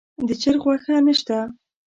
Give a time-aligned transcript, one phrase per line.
[0.27, 1.37] د چرګ غوښه نه شته.